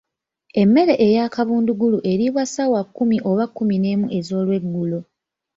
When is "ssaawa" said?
2.47-2.81